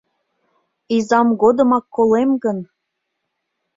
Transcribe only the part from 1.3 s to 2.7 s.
годымак колем гын